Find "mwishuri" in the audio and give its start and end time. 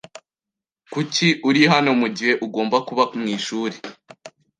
3.21-3.77